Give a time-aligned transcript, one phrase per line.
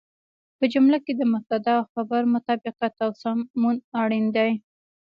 [0.57, 4.51] په جمله کې د مبتدا او خبر مطابقت او سمون اړين دی.